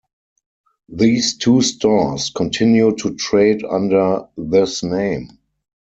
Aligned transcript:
These 0.89 1.37
two 1.37 1.61
stores 1.61 2.31
continue 2.31 2.95
to 2.95 3.13
trade 3.13 3.63
under 3.63 4.29
this 4.35 4.81
name. 4.81 5.29